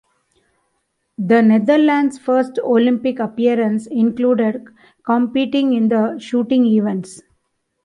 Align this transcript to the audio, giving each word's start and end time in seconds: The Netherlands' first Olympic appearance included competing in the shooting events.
The 1.19 1.43
Netherlands' 1.43 2.17
first 2.17 2.57
Olympic 2.63 3.19
appearance 3.19 3.85
included 3.85 4.67
competing 5.05 5.73
in 5.73 5.89
the 5.89 6.17
shooting 6.17 6.65
events. 6.65 7.21